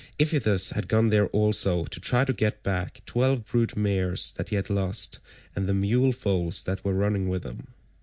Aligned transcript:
Iphitus 0.19 0.71
had 0.71 0.87
gone 0.87 1.09
there 1.11 1.27
also 1.27 1.85
to 1.85 1.99
try 1.99 2.23
and 2.23 2.35
get 2.35 2.63
back 2.63 3.01
twelve 3.05 3.45
brood 3.45 3.77
mares 3.77 4.31
that 4.31 4.49
he 4.49 4.55
had 4.55 4.71
lost, 4.71 5.19
and 5.55 5.69
the 5.69 5.75
mule 5.75 6.11
foals 6.11 6.63
that 6.63 6.83
were 6.83 6.95
running 6.95 7.29
with 7.29 7.43
them. 7.43 7.67